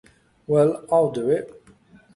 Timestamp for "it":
1.29-1.51